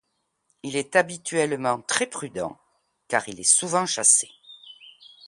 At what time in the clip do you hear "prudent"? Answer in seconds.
2.07-2.57